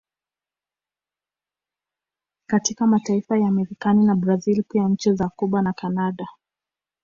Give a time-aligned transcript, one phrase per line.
[2.47, 6.27] Katika mataifa ya Marekani na Brazil pia nchi za Cuba na Canada